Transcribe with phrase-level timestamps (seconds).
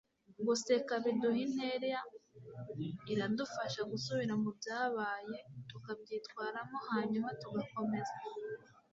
[0.47, 1.99] guseka biduha intera
[3.13, 5.37] iradufasha gusubira mu byabaye,
[5.69, 8.15] tukabyitwaramo hanyuma tugakomeza